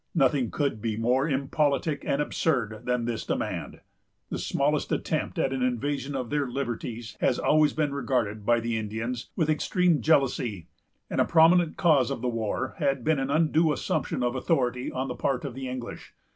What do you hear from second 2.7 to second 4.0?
than this demand.